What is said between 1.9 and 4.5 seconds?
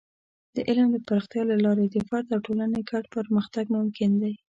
فرد او ټولنې ګډ پرمختګ ممکن دی.